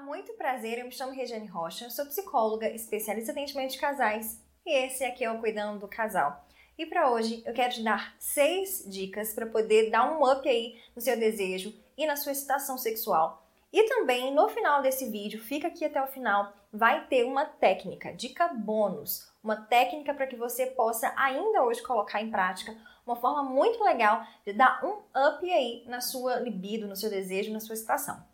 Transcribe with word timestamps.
muito 0.00 0.32
prazer. 0.34 0.78
Eu 0.78 0.86
me 0.86 0.92
chamo 0.92 1.12
Regiane 1.12 1.46
Rocha, 1.46 1.90
sou 1.90 2.06
psicóloga, 2.06 2.68
especialista 2.70 3.30
em 3.30 3.34
atendimento 3.34 3.72
de 3.72 3.78
casais 3.78 4.42
e 4.64 4.86
esse 4.86 5.04
aqui 5.04 5.24
é 5.24 5.30
o 5.30 5.38
Cuidando 5.38 5.80
do 5.80 5.88
Casal. 5.88 6.44
E 6.78 6.86
para 6.86 7.10
hoje 7.10 7.42
eu 7.44 7.52
quero 7.52 7.74
te 7.74 7.82
dar 7.82 8.14
seis 8.18 8.84
dicas 8.86 9.34
para 9.34 9.46
poder 9.46 9.90
dar 9.90 10.10
um 10.10 10.24
up 10.24 10.48
aí 10.48 10.80
no 10.96 11.02
seu 11.02 11.18
desejo 11.18 11.74
e 11.96 12.06
na 12.06 12.16
sua 12.16 12.32
excitação 12.32 12.78
sexual. 12.78 13.46
E 13.72 13.84
também 13.84 14.34
no 14.34 14.48
final 14.48 14.82
desse 14.82 15.08
vídeo, 15.10 15.40
fica 15.40 15.68
aqui 15.68 15.84
até 15.84 16.02
o 16.02 16.08
final, 16.08 16.52
vai 16.72 17.06
ter 17.06 17.24
uma 17.24 17.44
técnica, 17.44 18.12
dica 18.12 18.48
bônus, 18.48 19.30
uma 19.44 19.56
técnica 19.56 20.14
para 20.14 20.26
que 20.26 20.36
você 20.36 20.66
possa 20.66 21.12
ainda 21.16 21.62
hoje 21.62 21.82
colocar 21.82 22.20
em 22.20 22.30
prática 22.30 22.76
uma 23.06 23.16
forma 23.16 23.42
muito 23.42 23.82
legal 23.84 24.24
de 24.44 24.52
dar 24.52 24.84
um 24.84 24.98
up 25.28 25.52
aí 25.52 25.84
na 25.86 26.00
sua 26.00 26.36
libido, 26.36 26.88
no 26.88 26.96
seu 26.96 27.10
desejo, 27.10 27.52
na 27.52 27.60
sua 27.60 27.74
excitação. 27.74 28.29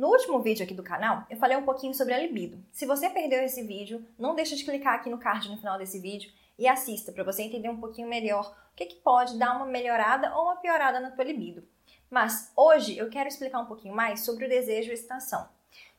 No 0.00 0.08
último 0.08 0.40
vídeo 0.40 0.64
aqui 0.64 0.72
do 0.72 0.82
canal, 0.82 1.26
eu 1.28 1.36
falei 1.36 1.58
um 1.58 1.62
pouquinho 1.62 1.92
sobre 1.92 2.14
a 2.14 2.18
libido. 2.18 2.58
Se 2.72 2.86
você 2.86 3.10
perdeu 3.10 3.42
esse 3.42 3.62
vídeo, 3.62 4.02
não 4.18 4.34
deixa 4.34 4.56
de 4.56 4.64
clicar 4.64 4.94
aqui 4.94 5.10
no 5.10 5.18
card 5.18 5.50
no 5.50 5.58
final 5.58 5.76
desse 5.76 5.98
vídeo 5.98 6.32
e 6.58 6.66
assista 6.66 7.12
para 7.12 7.22
você 7.22 7.42
entender 7.42 7.68
um 7.68 7.78
pouquinho 7.78 8.08
melhor 8.08 8.50
o 8.72 8.76
que, 8.76 8.86
que 8.86 8.94
pode 8.94 9.38
dar 9.38 9.54
uma 9.54 9.66
melhorada 9.66 10.34
ou 10.34 10.44
uma 10.44 10.56
piorada 10.56 11.00
na 11.00 11.10
tua 11.10 11.24
libido. 11.24 11.62
Mas 12.08 12.50
hoje 12.56 12.96
eu 12.96 13.10
quero 13.10 13.28
explicar 13.28 13.58
um 13.58 13.66
pouquinho 13.66 13.94
mais 13.94 14.24
sobre 14.24 14.46
o 14.46 14.48
desejo 14.48 14.88
e 14.88 14.94
excitação. 14.94 15.46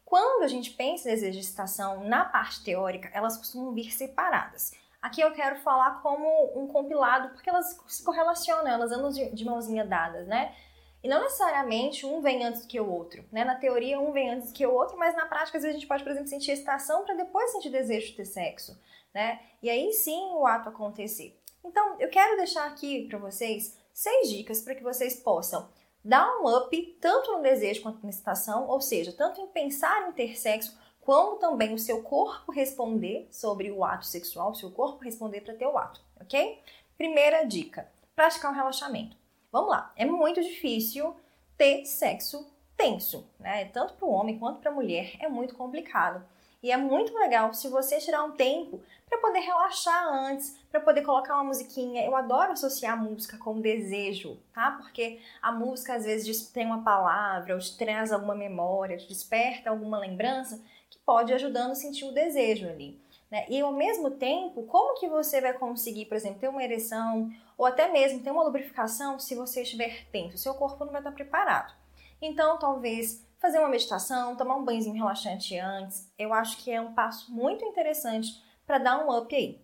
Quando 0.04 0.42
a 0.46 0.48
gente 0.48 0.72
pensa 0.72 1.08
em 1.08 1.14
desejo 1.14 1.38
e 1.38 1.42
excitação 1.42 2.04
na 2.04 2.26
parte 2.26 2.64
teórica, 2.64 3.08
elas 3.14 3.38
costumam 3.38 3.72
vir 3.72 3.94
separadas. 3.94 4.74
Aqui 5.00 5.22
eu 5.22 5.32
quero 5.32 5.58
falar 5.58 6.02
como 6.02 6.60
um 6.60 6.66
compilado, 6.66 7.30
porque 7.36 7.52
elas 7.52 7.80
se 7.88 8.04
correlacionam, 8.04 8.68
elas 8.68 8.92
andam 8.92 9.12
de 9.12 9.46
mãozinha 9.46 9.86
dadas, 9.86 10.26
né? 10.26 10.56
E 11.04 11.08
não 11.08 11.22
necessariamente 11.22 12.06
um 12.06 12.22
vem 12.22 12.44
antes 12.44 12.62
do 12.62 12.68
que 12.68 12.80
o 12.80 12.90
outro. 12.90 13.26
Né? 13.32 13.44
Na 13.44 13.56
teoria, 13.56 14.00
um 14.00 14.12
vem 14.12 14.30
antes 14.30 14.50
do 14.50 14.56
que 14.56 14.66
o 14.66 14.74
outro, 14.74 14.98
mas 14.98 15.16
na 15.16 15.26
prática, 15.26 15.58
às 15.58 15.64
vezes, 15.64 15.76
a 15.76 15.80
gente 15.80 15.88
pode, 15.88 16.04
por 16.04 16.12
exemplo, 16.12 16.30
sentir 16.30 16.52
excitação 16.52 17.04
para 17.04 17.16
depois 17.16 17.52
sentir 17.52 17.70
desejo 17.70 18.08
de 18.08 18.18
ter 18.18 18.26
sexo. 18.26 18.80
Né? 19.14 19.40
E 19.62 19.70
aí 19.70 19.92
sim 19.94 20.32
o 20.34 20.46
ato 20.46 20.70
acontecer. 20.70 21.38
Então, 21.64 21.96
eu 22.00 22.10
quero 22.10 22.38
deixar 22.38 22.68
aqui 22.68 23.08
para 23.08 23.18
vocês 23.18 23.78
seis 23.94 24.30
dicas 24.30 24.62
para 24.62 24.76
que 24.76 24.84
vocês 24.84 25.16
possam 25.16 25.70
dar 26.04 26.28
um 26.40 26.58
up 26.58 26.98
tanto 27.00 27.32
no 27.32 27.42
desejo 27.42 27.82
quanto 27.82 28.04
na 28.04 28.10
excitação, 28.10 28.68
ou 28.68 28.82
seja, 28.82 29.14
tanto 29.14 29.40
em 29.42 29.48
pensar 29.48 30.08
em 30.08 30.12
ter 30.12 30.38
sexo, 30.38 30.78
como 31.02 31.38
também 31.38 31.74
o 31.74 31.80
seu 31.80 32.02
corpo 32.04 32.52
responder 32.52 33.28
sobre 33.32 33.72
o 33.72 33.84
ato 33.84 34.06
sexual, 34.06 34.52
o 34.52 34.56
seu 34.56 34.72
corpo 34.72 35.04
responder 35.04 35.42
para 35.42 35.56
ter 35.56 35.66
o 35.66 35.78
ato, 35.78 36.02
ok? 36.20 36.62
Primeira 36.98 37.44
dica: 37.44 37.92
praticar 38.16 38.52
o 38.52 38.56
relaxamento. 38.56 39.21
Vamos 39.52 39.70
lá, 39.70 39.92
é 39.96 40.06
muito 40.06 40.42
difícil 40.42 41.16
ter 41.58 41.86
sexo 41.86 42.50
tenso, 42.78 43.28
né? 43.40 43.66
Tanto 43.66 43.94
para 43.94 44.08
o 44.08 44.12
homem 44.12 44.40
quanto 44.40 44.60
para 44.60 44.72
a 44.72 44.74
mulher 44.74 45.16
é 45.20 45.28
muito 45.28 45.56
complicado. 45.56 46.24
E 46.64 46.72
é 46.72 46.78
muito 46.78 47.14
legal 47.16 47.54
se 47.54 47.68
você 47.68 47.98
tirar 47.98 48.24
um 48.24 48.32
tempo 48.32 48.80
para 49.10 49.18
poder 49.18 49.40
relaxar 49.40 50.08
antes, 50.08 50.58
para 50.70 50.80
poder 50.80 51.02
colocar 51.02 51.36
uma 51.36 51.46
musiquinha. 51.46 52.06
Eu 52.06 52.16
adoro 52.16 52.54
associar 52.54 52.94
a 52.94 53.02
música 53.02 53.38
com 53.38 53.60
desejo, 53.60 54.38
tá? 54.54 54.72
Porque 54.72 55.20
a 55.42 55.52
música 55.52 55.96
às 55.96 56.06
vezes 56.06 56.48
tem 56.48 56.66
uma 56.66 56.84
palavra, 56.84 57.56
ou 57.56 57.60
te 57.60 57.76
traz 57.78 58.12
alguma 58.12 58.36
memória, 58.36 58.98
te 58.98 59.08
desperta 59.08 59.70
alguma 59.70 59.98
lembrança 59.98 60.62
que 60.90 61.00
pode 61.00 61.34
ajudando 61.34 61.72
a 61.72 61.76
sentir 61.76 62.06
o 62.06 62.14
desejo 62.14 62.70
ali. 62.70 63.00
Né? 63.32 63.46
E 63.48 63.62
ao 63.62 63.72
mesmo 63.72 64.12
tempo, 64.12 64.64
como 64.64 65.00
que 65.00 65.08
você 65.08 65.40
vai 65.40 65.54
conseguir, 65.54 66.06
por 66.06 66.16
exemplo, 66.16 66.40
ter 66.40 66.50
uma 66.50 66.64
ereção 66.64 67.32
ou 67.58 67.66
até 67.66 67.88
mesmo 67.90 68.20
ter 68.20 68.30
uma 68.30 68.44
lubrificação 68.44 69.18
se 69.18 69.34
você 69.34 69.62
estiver 69.62 70.06
tenso? 70.12 70.38
Seu 70.38 70.54
corpo 70.54 70.84
não 70.84 70.92
vai 70.92 71.00
estar 71.00 71.14
preparado. 71.14 71.74
Então, 72.22 72.60
talvez 72.60 73.26
fazer 73.40 73.58
uma 73.58 73.70
meditação, 73.70 74.36
tomar 74.36 74.58
um 74.58 74.66
banhozinho 74.66 74.94
relaxante 74.94 75.58
antes, 75.58 76.12
eu 76.20 76.34
acho 76.34 76.58
que 76.58 76.70
é 76.70 76.80
um 76.80 76.94
passo 76.94 77.32
muito 77.32 77.66
interessante 77.66 78.40
para 78.68 78.78
dar 78.78 79.04
um 79.04 79.18
up 79.18 79.34
aí. 79.34 79.60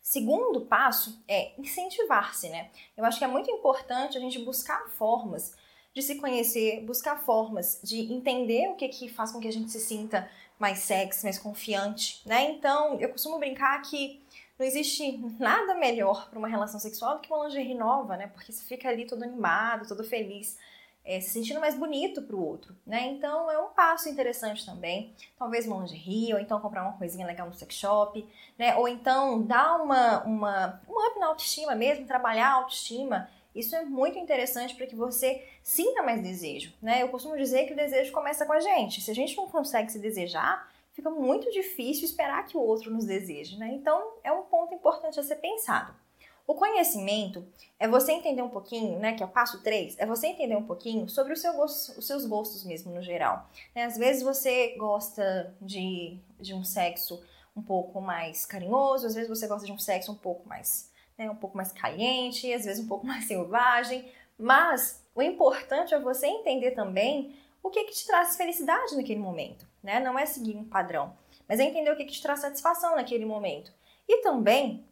Segundo 0.00 0.66
passo 0.66 1.22
é 1.26 1.58
incentivar-se, 1.58 2.48
né? 2.48 2.70
Eu 2.96 3.04
acho 3.04 3.18
que 3.18 3.24
é 3.24 3.28
muito 3.28 3.50
importante 3.50 4.16
a 4.16 4.20
gente 4.20 4.38
buscar 4.38 4.88
formas 4.90 5.56
de 5.92 6.02
se 6.02 6.16
conhecer, 6.16 6.84
buscar 6.84 7.16
formas 7.24 7.80
de 7.82 8.12
entender 8.12 8.68
o 8.68 8.76
que, 8.76 8.88
que 8.88 9.08
faz 9.08 9.32
com 9.32 9.40
que 9.40 9.48
a 9.48 9.52
gente 9.52 9.70
se 9.70 9.80
sinta 9.80 10.30
mais 10.60 10.80
sexy, 10.80 11.24
mais 11.24 11.38
confiante, 11.38 12.20
né? 12.26 12.50
Então, 12.50 13.00
eu 13.00 13.08
costumo 13.08 13.38
brincar 13.38 13.80
que 13.80 14.22
não 14.58 14.66
existe 14.66 15.16
nada 15.38 15.74
melhor 15.74 16.28
para 16.28 16.38
uma 16.38 16.46
relação 16.46 16.78
sexual 16.78 17.14
do 17.14 17.20
que 17.20 17.32
uma 17.32 17.46
lingerie 17.46 17.74
nova, 17.74 18.14
né? 18.16 18.26
Porque 18.26 18.52
você 18.52 18.62
fica 18.62 18.88
ali 18.88 19.06
todo 19.06 19.24
animado, 19.24 19.88
todo 19.88 20.04
feliz, 20.04 20.58
é, 21.02 21.18
se 21.18 21.30
sentindo 21.30 21.58
mais 21.60 21.74
bonito 21.74 22.20
para 22.20 22.36
o 22.36 22.46
outro, 22.46 22.76
né? 22.86 23.06
Então, 23.06 23.50
é 23.50 23.58
um 23.58 23.70
passo 23.70 24.10
interessante 24.10 24.66
também. 24.66 25.14
Talvez 25.38 25.66
uma 25.66 25.78
lingerie, 25.78 26.34
ou 26.34 26.38
então 26.38 26.60
comprar 26.60 26.82
uma 26.82 26.98
coisinha 26.98 27.26
legal 27.26 27.46
no 27.46 27.54
sex 27.54 27.74
shop, 27.74 28.28
né? 28.58 28.76
Ou 28.76 28.86
então 28.86 29.42
dar 29.42 29.82
uma, 29.82 30.22
uma, 30.24 30.80
um 30.86 31.06
up 31.06 31.18
na 31.18 31.28
autoestima 31.28 31.74
mesmo, 31.74 32.06
trabalhar 32.06 32.50
a 32.50 32.54
autoestima 32.56 33.30
isso 33.60 33.76
é 33.76 33.84
muito 33.84 34.18
interessante 34.18 34.74
para 34.74 34.86
que 34.86 34.96
você 34.96 35.46
sinta 35.62 36.02
mais 36.02 36.22
desejo, 36.22 36.74
né? 36.82 37.02
Eu 37.02 37.08
costumo 37.08 37.36
dizer 37.36 37.66
que 37.66 37.72
o 37.72 37.76
desejo 37.76 38.12
começa 38.12 38.44
com 38.44 38.52
a 38.52 38.60
gente. 38.60 39.00
Se 39.00 39.10
a 39.10 39.14
gente 39.14 39.36
não 39.36 39.48
consegue 39.48 39.92
se 39.92 39.98
desejar, 39.98 40.70
fica 40.92 41.10
muito 41.10 41.50
difícil 41.50 42.04
esperar 42.04 42.46
que 42.46 42.56
o 42.56 42.60
outro 42.60 42.90
nos 42.90 43.04
deseje, 43.04 43.56
né? 43.58 43.70
Então, 43.72 44.14
é 44.24 44.32
um 44.32 44.42
ponto 44.42 44.74
importante 44.74 45.20
a 45.20 45.22
ser 45.22 45.36
pensado. 45.36 45.94
O 46.50 46.54
conhecimento 46.56 47.46
é 47.78 47.86
você 47.86 48.10
entender 48.10 48.42
um 48.42 48.48
pouquinho, 48.48 48.98
né, 48.98 49.12
que 49.14 49.22
é 49.22 49.26
o 49.26 49.28
passo 49.28 49.62
3, 49.62 49.96
é 50.00 50.04
você 50.04 50.26
entender 50.26 50.56
um 50.56 50.66
pouquinho 50.66 51.08
sobre 51.08 51.36
seu 51.36 51.52
gosto, 51.52 51.96
os 51.96 52.04
seus 52.04 52.26
gostos 52.26 52.64
mesmo 52.64 52.92
no 52.92 53.00
geral. 53.00 53.48
Né? 53.72 53.84
Às 53.84 53.96
vezes 53.96 54.24
você 54.24 54.74
gosta 54.76 55.54
de, 55.62 56.18
de 56.40 56.52
um 56.52 56.64
sexo 56.64 57.22
um 57.54 57.62
pouco 57.62 58.00
mais 58.00 58.44
carinhoso, 58.46 59.06
às 59.06 59.14
vezes 59.14 59.28
você 59.28 59.46
gosta 59.46 59.64
de 59.64 59.70
um 59.70 59.78
sexo 59.78 60.10
um 60.10 60.16
pouco 60.16 60.48
mais 60.48 60.89
né, 61.20 61.30
um 61.30 61.36
pouco 61.36 61.54
mais 61.54 61.70
caliente, 61.70 62.50
às 62.50 62.64
vezes 62.64 62.82
um 62.82 62.88
pouco 62.88 63.04
mais 63.06 63.26
selvagem, 63.26 64.10
mas 64.38 65.04
o 65.14 65.20
importante 65.20 65.92
é 65.92 66.00
você 66.00 66.26
entender 66.26 66.70
também 66.70 67.36
o 67.62 67.68
que, 67.68 67.84
que 67.84 67.92
te 67.92 68.06
traz 68.06 68.38
felicidade 68.38 68.96
naquele 68.96 69.20
momento, 69.20 69.66
né? 69.82 70.00
Não 70.00 70.18
é 70.18 70.24
seguir 70.24 70.56
um 70.56 70.64
padrão, 70.64 71.14
mas 71.46 71.60
é 71.60 71.64
entender 71.64 71.90
o 71.90 71.96
que, 71.96 72.06
que 72.06 72.12
te 72.12 72.22
traz 72.22 72.40
satisfação 72.40 72.96
naquele 72.96 73.26
momento. 73.26 73.70
E 74.08 74.22
também, 74.22 74.82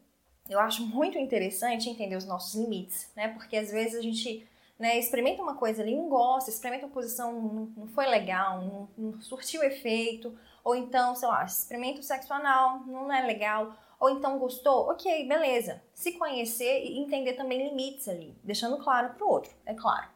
eu 0.50 0.60
acho 0.60 0.86
muito 0.86 1.16
interessante 1.16 1.88
entender 1.88 2.16
os 2.16 2.26
nossos 2.26 2.54
limites, 2.54 3.10
né? 3.16 3.28
Porque 3.28 3.56
às 3.56 3.70
vezes 3.70 3.94
a 3.94 4.02
gente 4.02 4.46
né, 4.78 4.98
experimenta 4.98 5.42
uma 5.42 5.54
coisa 5.54 5.80
ali, 5.80 5.96
não 5.96 6.10
gosta, 6.10 6.50
experimenta 6.50 6.84
uma 6.84 6.92
posição, 6.92 7.32
não, 7.32 7.72
não 7.74 7.88
foi 7.88 8.06
legal, 8.06 8.60
não, 8.60 8.88
não 8.98 9.20
surtiu 9.22 9.62
efeito, 9.62 10.38
ou 10.62 10.76
então, 10.76 11.16
sei 11.16 11.26
lá, 11.26 11.42
experimenta 11.42 12.00
o 12.00 12.02
sexo 12.02 12.34
anal, 12.34 12.80
não 12.80 13.10
é 13.10 13.22
legal, 13.22 13.74
ou 13.98 14.10
então 14.10 14.38
gostou, 14.38 14.90
ok, 14.90 15.26
beleza. 15.26 15.82
Se 15.92 16.12
conhecer 16.12 16.84
e 16.84 16.98
entender 16.98 17.32
também 17.34 17.68
limites 17.68 18.08
ali, 18.08 18.36
deixando 18.44 18.78
claro 18.78 19.14
para 19.14 19.26
o 19.26 19.30
outro, 19.30 19.52
é 19.66 19.74
claro. 19.74 20.06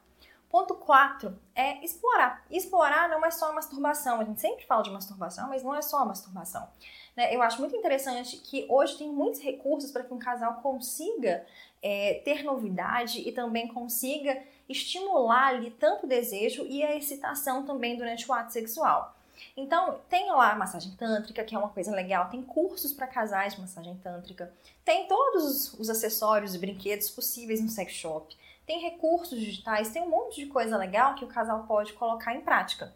Ponto 0.53 0.75
4 0.75 1.35
é 1.55 1.83
explorar. 1.83 2.45
Explorar 2.51 3.09
não 3.09 3.25
é 3.25 3.31
só 3.31 3.55
masturbação. 3.55 4.21
A 4.21 4.25
gente 4.25 4.39
sempre 4.39 4.67
fala 4.67 4.83
de 4.83 4.91
masturbação, 4.91 5.49
mas 5.49 5.63
não 5.63 5.75
é 5.75 5.81
só 5.81 6.05
masturbação. 6.05 6.69
Né? 7.17 7.35
Eu 7.35 7.41
acho 7.41 7.59
muito 7.59 7.75
interessante 7.75 8.37
que 8.37 8.67
hoje 8.69 8.99
tem 8.99 9.11
muitos 9.11 9.41
recursos 9.41 9.91
para 9.91 10.05
que 10.05 10.13
um 10.13 10.19
casal 10.19 10.57
consiga 10.57 11.47
é, 11.83 12.21
ter 12.23 12.43
novidade 12.45 13.27
e 13.27 13.33
também 13.33 13.67
consiga 13.67 14.43
estimular 14.69 15.49
ali 15.49 15.71
tanto 15.71 16.05
o 16.05 16.09
desejo 16.09 16.67
e 16.67 16.83
a 16.83 16.95
excitação 16.95 17.65
também 17.65 17.97
durante 17.97 18.31
o 18.31 18.35
ato 18.35 18.53
sexual. 18.53 19.17
Então, 19.57 20.01
tem 20.09 20.31
lá 20.31 20.55
massagem 20.55 20.93
tântrica, 20.93 21.45
que 21.45 21.55
é 21.55 21.59
uma 21.59 21.69
coisa 21.69 21.91
legal, 21.91 22.29
tem 22.29 22.43
cursos 22.43 22.93
para 22.93 23.07
casais 23.07 23.55
de 23.55 23.61
massagem 23.61 23.97
tântrica, 23.97 24.53
tem 24.85 25.07
todos 25.07 25.75
os 25.75 25.91
acessórios 25.91 26.55
e 26.55 26.59
brinquedos 26.59 27.11
possíveis 27.11 27.61
no 27.61 27.69
sex 27.69 27.93
shop, 27.93 28.37
tem 28.67 28.81
recursos 28.81 29.39
digitais, 29.39 29.91
tem 29.91 30.03
um 30.03 30.09
monte 30.09 30.45
de 30.45 30.47
coisa 30.47 30.77
legal 30.77 31.15
que 31.15 31.25
o 31.25 31.29
casal 31.29 31.65
pode 31.65 31.93
colocar 31.95 32.35
em 32.35 32.41
prática. 32.41 32.95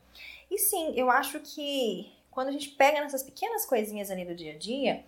E 0.51 0.59
sim, 0.59 0.93
eu 0.97 1.11
acho 1.11 1.41
que 1.41 2.13
quando 2.31 2.49
a 2.49 2.53
gente 2.53 2.69
pega 2.71 3.01
nessas 3.01 3.23
pequenas 3.23 3.67
coisinhas 3.67 4.11
ali 4.11 4.25
do 4.25 4.35
dia 4.35 4.53
a 4.53 4.59
dia, 4.59 5.05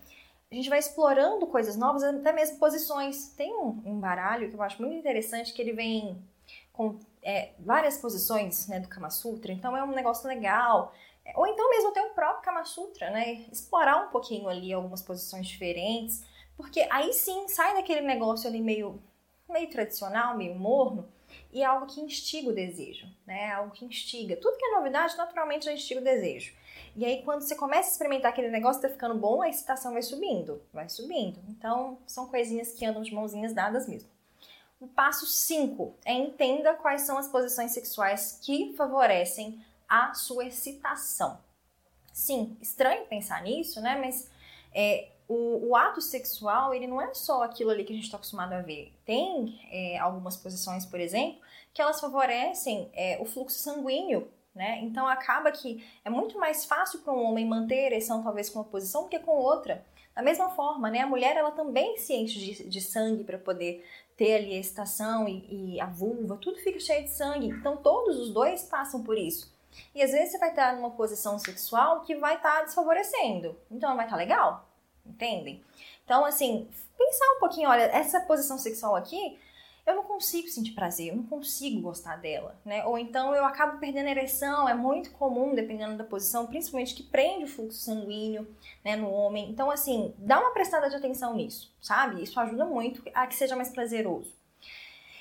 a 0.50 0.54
gente 0.54 0.70
vai 0.70 0.78
explorando 0.78 1.46
coisas 1.46 1.76
novas, 1.76 2.02
até 2.02 2.32
mesmo 2.32 2.58
posições. 2.58 3.28
Tem 3.36 3.54
um, 3.54 3.82
um 3.84 4.00
baralho 4.00 4.48
que 4.48 4.56
eu 4.56 4.62
acho 4.62 4.80
muito 4.80 4.96
interessante, 4.96 5.52
que 5.52 5.60
ele 5.60 5.72
vem 5.72 6.20
com 6.72 6.98
é, 7.22 7.50
várias 7.58 7.98
posições 7.98 8.66
né, 8.66 8.80
do 8.80 8.88
Kama 8.88 9.10
Sutra, 9.10 9.52
então 9.52 9.76
é 9.76 9.84
um 9.84 9.90
negócio 9.90 10.26
legal. 10.26 10.94
Ou 11.34 11.46
então 11.46 11.70
mesmo 11.70 11.92
ter 11.92 12.00
o 12.00 12.10
próprio 12.10 12.42
Kama 12.42 12.64
Sutra, 12.64 13.10
né? 13.10 13.44
Explorar 13.52 14.06
um 14.06 14.10
pouquinho 14.10 14.48
ali 14.48 14.72
algumas 14.72 15.02
posições 15.02 15.46
diferentes, 15.46 16.24
porque 16.56 16.86
aí 16.90 17.12
sim 17.12 17.48
sai 17.48 17.74
daquele 17.74 18.00
negócio 18.00 18.48
ali 18.48 18.60
meio, 18.60 19.02
meio 19.48 19.70
tradicional, 19.70 20.36
meio 20.36 20.54
morno, 20.54 21.08
e 21.52 21.62
é 21.62 21.64
algo 21.64 21.86
que 21.86 22.00
instiga 22.00 22.50
o 22.50 22.54
desejo, 22.54 23.06
né? 23.26 23.48
É 23.48 23.52
algo 23.52 23.70
que 23.72 23.84
instiga. 23.84 24.36
Tudo 24.36 24.56
que 24.56 24.64
é 24.64 24.70
novidade, 24.72 25.16
naturalmente, 25.16 25.66
já 25.66 25.72
instiga 25.72 26.00
o 26.00 26.04
desejo. 26.04 26.54
E 26.96 27.04
aí, 27.04 27.22
quando 27.22 27.42
você 27.42 27.54
começa 27.54 27.88
a 27.88 27.92
experimentar 27.92 28.32
aquele 28.32 28.48
negócio, 28.48 28.82
tá 28.82 28.88
ficando 28.88 29.14
bom, 29.14 29.42
a 29.42 29.48
excitação 29.48 29.92
vai 29.92 30.02
subindo, 30.02 30.62
vai 30.72 30.88
subindo. 30.88 31.38
Então, 31.48 31.98
são 32.06 32.26
coisinhas 32.26 32.72
que 32.72 32.84
andam 32.84 33.02
de 33.02 33.14
mãozinhas 33.14 33.52
dadas 33.52 33.88
mesmo. 33.88 34.08
O 34.80 34.86
passo 34.86 35.26
5 35.26 35.94
é 36.04 36.12
entenda 36.12 36.74
quais 36.74 37.02
são 37.02 37.18
as 37.18 37.28
posições 37.28 37.72
sexuais 37.72 38.38
que 38.42 38.74
favorecem 38.76 39.60
a 39.88 40.12
sua 40.14 40.44
excitação. 40.44 41.38
Sim, 42.12 42.56
estranho 42.60 43.06
pensar 43.06 43.42
nisso, 43.42 43.80
né? 43.80 43.96
Mas 43.96 44.30
é, 44.74 45.08
o, 45.28 45.68
o, 45.68 45.76
ato 45.76 46.00
sexual, 46.00 46.74
ele 46.74 46.86
não 46.86 47.00
é 47.00 47.14
só 47.14 47.42
aquilo 47.42 47.70
ali 47.70 47.84
que 47.84 47.92
a 47.92 47.96
gente 47.96 48.06
está 48.06 48.16
acostumado 48.16 48.52
a 48.52 48.60
ver. 48.60 48.92
Tem 49.04 49.60
é, 49.70 49.98
algumas 49.98 50.36
posições, 50.36 50.84
por 50.84 50.98
exemplo, 50.98 51.40
que 51.72 51.80
elas 51.80 52.00
favorecem 52.00 52.90
é, 52.92 53.18
o 53.20 53.24
fluxo 53.24 53.58
sanguíneo, 53.58 54.28
né? 54.54 54.80
Então 54.82 55.06
acaba 55.06 55.52
que 55.52 55.84
é 56.04 56.10
muito 56.10 56.38
mais 56.38 56.64
fácil 56.64 57.00
para 57.00 57.12
um 57.12 57.22
homem 57.22 57.46
manter 57.46 57.78
a 57.78 57.86
ereção 57.86 58.22
talvez 58.22 58.50
com 58.50 58.58
uma 58.58 58.64
posição 58.64 59.04
do 59.04 59.08
que 59.08 59.18
com 59.18 59.36
outra. 59.36 59.84
Da 60.14 60.22
mesma 60.22 60.50
forma, 60.50 60.90
né? 60.90 61.00
A 61.00 61.06
mulher 61.06 61.36
ela 61.36 61.52
também 61.52 61.96
se 61.98 62.12
enche 62.12 62.38
de, 62.40 62.68
de 62.68 62.80
sangue 62.80 63.22
para 63.22 63.38
poder 63.38 63.86
ter 64.16 64.34
ali 64.34 64.56
a 64.56 64.58
estação 64.58 65.28
e, 65.28 65.74
e 65.76 65.80
a 65.80 65.86
vulva, 65.86 66.36
tudo 66.36 66.58
fica 66.58 66.80
cheio 66.80 67.04
de 67.04 67.10
sangue. 67.10 67.46
Então 67.46 67.76
todos 67.76 68.18
os 68.18 68.32
dois 68.32 68.64
passam 68.64 69.04
por 69.04 69.16
isso. 69.16 69.56
E 69.94 70.02
às 70.02 70.10
vezes 70.10 70.32
você 70.32 70.38
vai 70.38 70.50
estar 70.50 70.74
numa 70.76 70.90
posição 70.90 71.38
sexual 71.38 72.02
que 72.02 72.14
vai 72.16 72.36
estar 72.36 72.62
desfavorecendo. 72.62 73.56
Então 73.70 73.90
não 73.90 73.96
vai 73.96 74.06
estar 74.06 74.16
legal, 74.16 74.68
entendem? 75.04 75.62
Então, 76.04 76.24
assim, 76.24 76.68
pensar 76.96 77.24
um 77.36 77.40
pouquinho, 77.40 77.68
olha, 77.68 77.82
essa 77.82 78.20
posição 78.20 78.58
sexual 78.58 78.96
aqui 78.96 79.38
eu 79.88 79.94
não 79.94 80.02
consigo 80.02 80.48
sentir 80.48 80.72
prazer, 80.72 81.08
eu 81.08 81.16
não 81.16 81.22
consigo 81.22 81.80
gostar 81.80 82.16
dela, 82.16 82.60
né? 82.62 82.84
Ou 82.84 82.98
então 82.98 83.34
eu 83.34 83.42
acabo 83.42 83.78
perdendo 83.78 84.06
a 84.06 84.10
ereção, 84.10 84.68
é 84.68 84.74
muito 84.74 85.10
comum, 85.12 85.54
dependendo 85.54 85.96
da 85.96 86.04
posição, 86.04 86.46
principalmente 86.46 86.94
que 86.94 87.02
prende 87.02 87.44
o 87.44 87.48
fluxo 87.48 87.78
sanguíneo, 87.78 88.46
né, 88.84 88.96
no 88.96 89.10
homem. 89.10 89.48
Então, 89.48 89.70
assim, 89.70 90.14
dá 90.18 90.38
uma 90.38 90.52
prestada 90.52 90.90
de 90.90 90.96
atenção 90.96 91.34
nisso, 91.34 91.74
sabe? 91.80 92.22
Isso 92.22 92.38
ajuda 92.38 92.66
muito 92.66 93.02
a 93.14 93.26
que 93.26 93.34
seja 93.34 93.56
mais 93.56 93.70
prazeroso. 93.70 94.37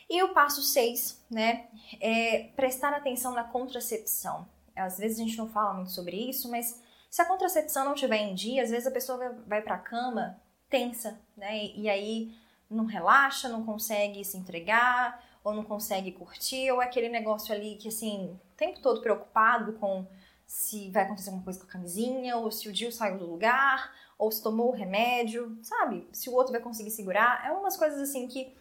E 0.10 0.24
o 0.24 0.34
passo 0.34 0.62
6, 0.62 1.26
né, 1.30 1.68
é 2.00 2.50
prestar 2.56 2.94
atenção 2.94 3.34
na 3.34 3.44
contracepção. 3.44 4.48
Às 4.76 4.98
vezes 4.98 5.20
a 5.20 5.24
gente 5.24 5.38
não 5.38 5.50
fala 5.50 5.74
muito 5.74 5.92
sobre 5.92 6.16
isso, 6.16 6.50
mas 6.50 6.82
se 7.10 7.22
a 7.22 7.26
contracepção 7.26 7.84
não 7.84 7.94
estiver 7.94 8.18
em 8.18 8.36
dia, 8.36 8.64
às 8.64 8.70
vezes 8.70 8.88
a 8.88 8.92
pessoa 8.92 9.18
vai, 9.18 9.34
vai 9.48 9.62
pra 9.62 9.78
cama 9.78 10.40
tensa, 10.70 11.20
né? 11.36 11.66
E, 11.76 11.90
aí 11.90 12.34
não 12.70 12.86
relaxa, 12.86 13.50
não 13.50 13.66
consegue 13.66 14.24
se 14.24 14.38
entregar, 14.38 15.24
ou 15.44 15.54
não 15.54 15.64
consegue 15.64 16.12
curtir, 16.12 16.70
ou 16.72 16.82
é 16.82 16.86
aquele 16.86 17.10
negócio 17.10 17.54
ali 17.54 17.76
que, 17.76 17.88
assim, 17.88 18.26
o 18.26 18.40
tempo 18.58 18.82
todo 18.82 19.02
preocupado 19.02 19.74
com 19.74 20.06
se 20.46 20.90
vai 20.92 21.04
acontecer 21.04 21.30
alguma 21.30 21.44
coisa 21.44 21.60
com 21.60 21.66
a 21.66 21.70
camisinha, 21.70 22.38
ou 22.38 22.52
se 22.52 22.70
o 22.70 22.74
Dil 22.74 22.92
saiu 22.92 23.18
do 23.18 23.26
lugar, 23.26 23.94
ou 24.18 24.32
se 24.32 24.42
tomou 24.42 24.70
o 24.70 24.76
remédio, 24.76 25.58
sabe? 25.62 26.08
Se 26.12 26.30
o 26.30 26.34
outro 26.34 26.52
vai 26.52 26.62
conseguir 26.62 26.92
segurar. 26.92 27.46
É 27.46 27.52
umas 27.52 27.78
coisas 27.78 28.00
assim 28.00 28.28
que 28.28 28.54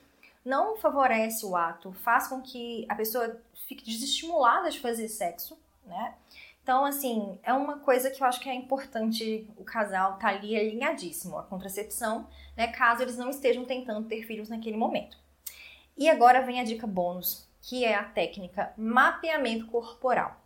não 0.46 0.76
favorece 0.76 1.44
o 1.44 1.56
ato, 1.56 1.92
faz 1.92 2.28
com 2.28 2.40
que 2.40 2.86
a 2.88 2.94
pessoa 2.94 3.36
fique 3.66 3.84
desestimulada 3.84 4.70
de 4.70 4.78
fazer 4.78 5.08
sexo, 5.08 5.58
né? 5.84 6.14
Então, 6.62 6.84
assim, 6.84 7.38
é 7.42 7.52
uma 7.52 7.78
coisa 7.80 8.10
que 8.10 8.22
eu 8.22 8.26
acho 8.26 8.40
que 8.40 8.48
é 8.48 8.54
importante 8.54 9.48
o 9.56 9.64
casal 9.64 10.14
estar 10.14 10.28
tá 10.28 10.36
ali 10.36 10.56
alinhadíssimo, 10.56 11.36
a 11.36 11.42
contracepção, 11.42 12.28
né? 12.56 12.68
Caso 12.68 13.02
eles 13.02 13.16
não 13.16 13.28
estejam 13.28 13.64
tentando 13.64 14.06
ter 14.06 14.22
filhos 14.22 14.48
naquele 14.48 14.76
momento. 14.76 15.18
E 15.96 16.08
agora 16.08 16.42
vem 16.42 16.60
a 16.60 16.64
dica 16.64 16.86
bônus, 16.86 17.48
que 17.60 17.84
é 17.84 17.96
a 17.96 18.04
técnica 18.04 18.72
mapeamento 18.76 19.66
corporal. 19.66 20.40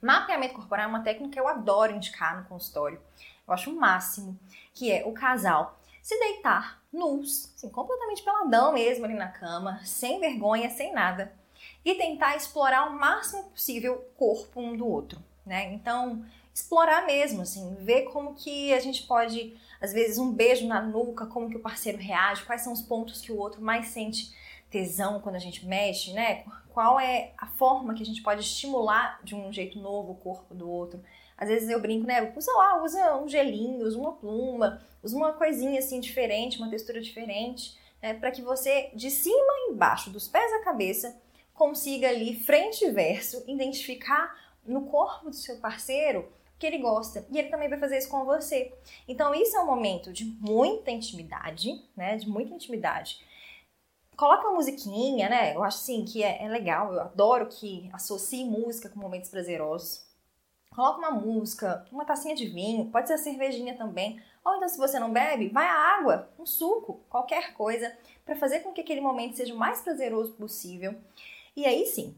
Mapeamento 0.00 0.54
corporal 0.54 0.84
é 0.84 0.88
uma 0.88 1.02
técnica 1.02 1.32
que 1.32 1.40
eu 1.40 1.48
adoro 1.48 1.92
indicar 1.92 2.40
no 2.40 2.48
consultório. 2.48 3.00
Eu 3.46 3.52
acho 3.52 3.70
o 3.70 3.76
máximo, 3.76 4.38
que 4.72 4.92
é 4.92 5.04
o 5.04 5.12
casal 5.12 5.78
se 6.04 6.20
deitar 6.20 6.82
nus, 6.92 7.50
assim, 7.56 7.70
completamente 7.70 8.22
peladão 8.22 8.74
mesmo 8.74 9.06
ali 9.06 9.14
na 9.14 9.28
cama, 9.28 9.80
sem 9.84 10.20
vergonha, 10.20 10.68
sem 10.68 10.92
nada, 10.92 11.32
e 11.82 11.94
tentar 11.94 12.36
explorar 12.36 12.88
o 12.90 12.98
máximo 12.98 13.44
possível 13.44 13.94
o 13.94 14.18
corpo 14.18 14.60
um 14.60 14.76
do 14.76 14.86
outro 14.86 15.18
né? 15.44 15.72
Então, 15.74 16.24
explorar 16.52 17.04
mesmo, 17.06 17.42
assim, 17.42 17.74
ver 17.80 18.04
como 18.04 18.34
que 18.34 18.72
a 18.72 18.80
gente 18.80 19.02
pode, 19.04 19.56
às 19.80 19.92
vezes, 19.92 20.18
um 20.18 20.32
beijo 20.32 20.66
na 20.66 20.80
nuca, 20.80 21.26
como 21.26 21.50
que 21.50 21.56
o 21.56 21.60
parceiro 21.60 21.98
reage, 21.98 22.44
quais 22.44 22.62
são 22.62 22.72
os 22.72 22.82
pontos 22.82 23.20
que 23.20 23.32
o 23.32 23.38
outro 23.38 23.62
mais 23.62 23.88
sente 23.88 24.32
tesão 24.70 25.20
quando 25.20 25.36
a 25.36 25.40
gente 25.40 25.66
mexe, 25.66 26.12
né? 26.12 26.44
Qual 26.72 26.98
é 26.98 27.32
a 27.38 27.46
forma 27.46 27.94
que 27.94 28.02
a 28.02 28.06
gente 28.06 28.22
pode 28.22 28.40
estimular 28.40 29.20
de 29.22 29.34
um 29.34 29.52
jeito 29.52 29.78
novo 29.78 30.12
o 30.12 30.16
corpo 30.16 30.54
do 30.54 30.68
outro. 30.68 31.00
Às 31.36 31.48
vezes 31.48 31.68
eu 31.68 31.80
brinco, 31.80 32.06
né? 32.06 32.32
Usa 32.36 32.52
lá, 32.52 32.82
usa 32.82 33.16
um 33.16 33.28
gelinho, 33.28 33.84
usa 33.86 33.98
uma 33.98 34.12
pluma, 34.12 34.80
usa 35.02 35.16
uma 35.16 35.32
coisinha 35.32 35.78
assim 35.78 36.00
diferente, 36.00 36.58
uma 36.58 36.70
textura 36.70 37.00
diferente, 37.00 37.78
né? 38.00 38.14
Para 38.14 38.30
que 38.30 38.42
você, 38.42 38.90
de 38.94 39.10
cima 39.10 39.52
e 39.68 39.72
embaixo, 39.72 40.10
dos 40.10 40.28
pés 40.28 40.52
à 40.52 40.64
cabeça, 40.64 41.16
consiga 41.52 42.08
ali, 42.08 42.34
frente 42.44 42.84
e 42.84 42.90
verso, 42.90 43.42
identificar 43.46 44.36
no 44.66 44.86
corpo 44.86 45.30
do 45.30 45.36
seu 45.36 45.56
parceiro 45.58 46.28
que 46.58 46.66
ele 46.66 46.78
gosta. 46.78 47.26
E 47.30 47.38
ele 47.38 47.48
também 47.48 47.68
vai 47.68 47.78
fazer 47.78 47.98
isso 47.98 48.08
com 48.08 48.24
você. 48.24 48.72
Então, 49.06 49.34
isso 49.34 49.56
é 49.56 49.60
um 49.60 49.66
momento 49.66 50.12
de 50.12 50.24
muita 50.24 50.90
intimidade, 50.90 51.82
né? 51.96 52.16
De 52.16 52.28
muita 52.28 52.54
intimidade. 52.54 53.24
Coloca 54.16 54.46
uma 54.46 54.54
musiquinha, 54.54 55.28
né? 55.28 55.54
Eu 55.54 55.64
acho 55.64 55.78
assim 55.78 56.04
que 56.04 56.22
é, 56.22 56.44
é 56.44 56.48
legal. 56.48 56.92
Eu 56.92 57.00
adoro 57.00 57.48
que 57.48 57.90
associe 57.92 58.44
música 58.44 58.88
com 58.88 59.00
momentos 59.00 59.30
prazerosos. 59.30 60.04
Coloca 60.74 60.98
uma 60.98 61.10
música, 61.10 61.86
uma 61.92 62.04
tacinha 62.04 62.34
de 62.34 62.46
vinho, 62.46 62.90
pode 62.90 63.08
ser 63.08 63.18
cervejinha 63.18 63.76
também. 63.76 64.20
Ou 64.44 64.56
então, 64.56 64.68
se 64.68 64.76
você 64.76 64.98
não 64.98 65.12
bebe, 65.12 65.48
vai 65.48 65.66
a 65.66 65.98
água, 65.98 66.28
um 66.38 66.44
suco, 66.44 67.00
qualquer 67.08 67.54
coisa, 67.54 67.96
para 68.24 68.36
fazer 68.36 68.60
com 68.60 68.72
que 68.72 68.80
aquele 68.80 69.00
momento 69.00 69.36
seja 69.36 69.54
o 69.54 69.58
mais 69.58 69.80
prazeroso 69.80 70.32
possível. 70.32 70.94
E 71.56 71.64
aí 71.64 71.86
sim, 71.86 72.16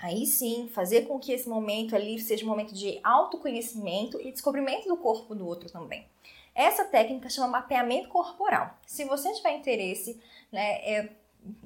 Aí 0.00 0.24
sim, 0.24 0.66
fazer 0.68 1.02
com 1.02 1.18
que 1.18 1.30
esse 1.30 1.46
momento 1.46 1.94
ali 1.94 2.18
seja 2.18 2.44
um 2.44 2.48
momento 2.48 2.72
de 2.72 2.98
autoconhecimento 3.04 4.18
e 4.20 4.32
descobrimento 4.32 4.88
do 4.88 4.96
corpo 4.96 5.34
do 5.34 5.46
outro 5.46 5.70
também. 5.70 6.06
Essa 6.54 6.84
técnica 6.84 7.28
chama 7.28 7.48
mapeamento 7.48 8.08
corporal. 8.08 8.78
Se 8.86 9.04
você 9.04 9.30
tiver 9.34 9.52
interesse, 9.52 10.18
né, 10.50 10.80
é, 10.90 11.10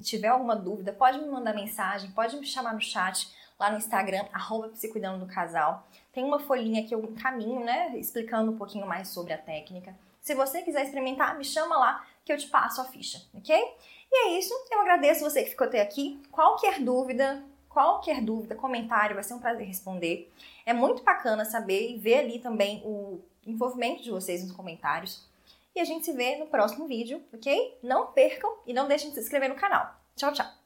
tiver 0.01 0.27
alguma 0.27 0.55
dúvida, 0.55 0.93
pode 0.93 1.19
me 1.19 1.27
mandar 1.27 1.53
mensagem, 1.53 2.11
pode 2.11 2.35
me 2.37 2.45
chamar 2.45 2.73
no 2.73 2.81
chat 2.81 3.29
lá 3.59 3.71
no 3.71 3.77
Instagram, 3.77 4.25
arroba 4.33 4.69
do 4.69 5.25
Casal. 5.27 5.87
Tem 6.11 6.23
uma 6.23 6.39
folhinha 6.39 6.85
que 6.85 6.93
eu 6.93 7.03
encaminho, 7.03 7.63
né, 7.63 7.97
explicando 7.97 8.51
um 8.51 8.57
pouquinho 8.57 8.85
mais 8.85 9.09
sobre 9.09 9.33
a 9.33 9.37
técnica. 9.37 9.95
Se 10.21 10.33
você 10.33 10.61
quiser 10.61 10.83
experimentar, 10.83 11.37
me 11.37 11.45
chama 11.45 11.77
lá 11.77 12.05
que 12.23 12.33
eu 12.33 12.37
te 12.37 12.47
passo 12.47 12.81
a 12.81 12.85
ficha, 12.85 13.21
ok? 13.33 13.55
E 14.11 14.27
é 14.27 14.39
isso, 14.39 14.53
eu 14.71 14.81
agradeço 14.81 15.23
você 15.23 15.43
que 15.43 15.51
ficou 15.51 15.67
até 15.67 15.81
aqui. 15.81 16.21
Qualquer 16.31 16.79
dúvida, 16.81 17.43
Qualquer 17.75 18.21
dúvida, 18.21 18.55
comentário, 18.55 19.15
vai 19.15 19.23
ser 19.25 19.33
um 19.33 19.39
prazer 19.39 19.67
responder. 19.67 20.31
É 20.65 20.71
muito 20.71 21.03
bacana 21.03 21.43
saber 21.43 21.91
e 21.91 21.97
ver 21.97 22.19
ali 22.19 22.39
também 22.39 22.81
o 22.85 23.19
envolvimento 23.45 24.01
de 24.01 24.09
vocês 24.09 24.41
nos 24.41 24.53
comentários. 24.53 25.27
E 25.75 25.79
a 25.79 25.83
gente 25.83 26.05
se 26.05 26.13
vê 26.13 26.37
no 26.37 26.47
próximo 26.47 26.87
vídeo, 26.87 27.21
ok? 27.33 27.79
Não 27.83 28.13
percam 28.13 28.49
e 28.65 28.73
não 28.73 28.87
deixem 28.87 29.09
de 29.09 29.15
se 29.15 29.21
inscrever 29.21 29.49
no 29.49 29.55
canal. 29.55 29.93
Tchau, 30.15 30.31
tchau! 30.31 30.64